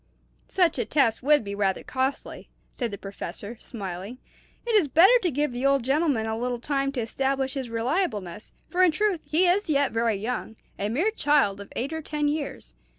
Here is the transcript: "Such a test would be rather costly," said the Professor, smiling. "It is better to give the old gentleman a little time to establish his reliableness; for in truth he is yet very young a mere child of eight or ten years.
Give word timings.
"Such 0.47 0.79
a 0.79 0.85
test 0.85 1.21
would 1.21 1.43
be 1.43 1.53
rather 1.53 1.83
costly," 1.83 2.49
said 2.71 2.89
the 2.89 2.97
Professor, 2.97 3.59
smiling. 3.61 4.17
"It 4.65 4.71
is 4.73 4.87
better 4.87 5.13
to 5.21 5.29
give 5.29 5.51
the 5.51 5.63
old 5.63 5.83
gentleman 5.83 6.25
a 6.25 6.35
little 6.35 6.57
time 6.57 6.91
to 6.93 7.01
establish 7.01 7.53
his 7.53 7.69
reliableness; 7.69 8.51
for 8.67 8.81
in 8.81 8.89
truth 8.91 9.21
he 9.29 9.45
is 9.47 9.69
yet 9.69 9.91
very 9.91 10.15
young 10.15 10.55
a 10.79 10.89
mere 10.89 11.11
child 11.11 11.61
of 11.61 11.71
eight 11.75 11.93
or 11.93 12.01
ten 12.01 12.27
years. 12.27 12.73